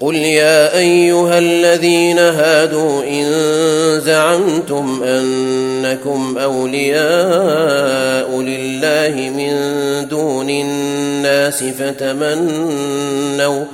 [0.00, 3.26] قل يا أيها الذين هادوا إن
[4.00, 9.52] زعمتم أنكم أولياء لله من
[10.08, 13.64] دون الناس فتمنوا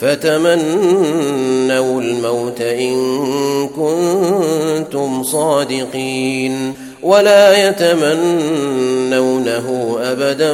[0.00, 6.74] فتمنوا الموت إن كنتم صادقين.
[7.04, 9.66] ولا يتمنونه
[10.02, 10.52] أبدا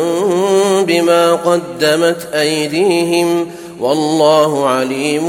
[0.82, 3.46] بما قدمت أيديهم
[3.80, 5.26] والله عليم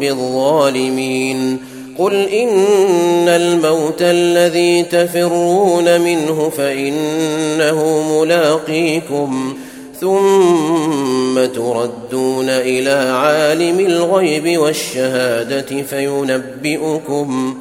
[0.00, 1.58] بالظالمين.
[1.98, 9.54] قل إن الموت الذي تفرون منه فإنه ملاقيكم
[10.00, 17.54] ثم تردون إلى عالم الغيب والشهادة فينبئكم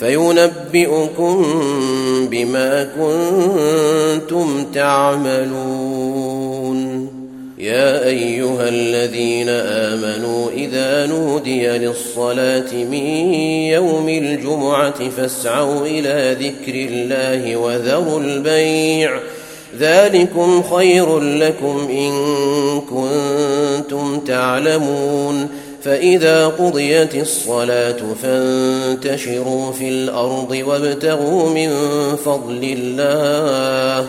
[0.00, 1.44] فينبئكم
[2.30, 6.29] بما كنتم تعملون.
[8.04, 13.34] أيها الذين آمنوا إذا نودي للصلاة من
[13.64, 19.20] يوم الجمعة فاسعوا إلى ذكر الله وذروا البيع.
[19.78, 22.12] ذلكم خير لكم إن
[22.80, 25.48] كنتم تعلمون.
[25.82, 31.70] فإذا قضيت الصلاة فانتشروا في الأرض وابتغوا من
[32.16, 34.08] فضل الله.